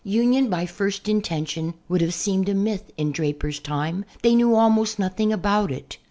Union 0.03 0.49
by 0.49 0.65
first 0.65 1.07
intention 1.07 1.71
would 1.87 2.01
have 2.01 2.11
seemed 2.15 2.49
a 2.49 2.55
myth 2.55 2.89
in 2.97 3.11
Draper's 3.11 3.59
time, 3.59 4.03
they 4.23 4.33
knew 4.33 4.55
almost 4.55 4.97
nothing 4.97 5.31
about 5.31 5.71
it. 5.71 5.99